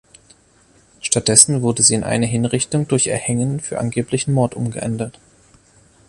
[0.99, 5.19] Stattdessen wurde sie in eine Hinrichtung durch Erhängen für angeblichen Mord umgeändert.